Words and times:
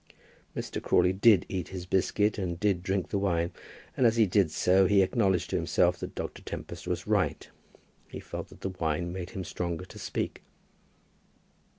Mr. 0.55 0.81
Crawley 0.81 1.13
did 1.13 1.45
eat 1.47 1.67
the 1.67 1.85
biscuit 1.87 2.39
and 2.39 2.59
did 2.59 2.81
drink 2.81 3.09
the 3.09 3.19
wine, 3.19 3.51
and 3.95 4.07
as 4.07 4.15
he 4.15 4.25
did 4.25 4.49
so, 4.49 4.87
he 4.87 5.03
acknowledged 5.03 5.51
to 5.51 5.57
himself 5.57 5.97
that 5.99 6.15
Dr. 6.15 6.41
Tempest 6.41 6.87
was 6.87 7.05
right. 7.05 7.47
He 8.07 8.19
felt 8.19 8.47
that 8.47 8.61
the 8.61 8.69
wine 8.69 9.13
made 9.13 9.29
him 9.29 9.43
stronger 9.43 9.85
to 9.85 9.99
speak. 9.99 10.41